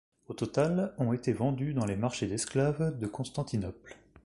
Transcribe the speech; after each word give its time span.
Au 0.29 0.33
total, 0.33 0.95
ont 0.97 1.13
été 1.13 1.31
vendus 1.31 1.75
dans 1.75 1.85
les 1.85 1.95
marchés 1.95 2.25
d'esclaves 2.25 2.97
de 2.97 3.05
Constantinople. 3.05 3.97